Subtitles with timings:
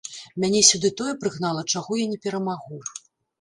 [0.43, 2.81] Мяне сюды тое прыгнала, чаго я не перамагу.